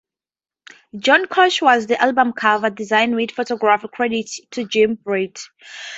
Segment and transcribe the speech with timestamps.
[0.97, 5.39] John Kosh was the album cover's designer with photography credited to Jim Britt.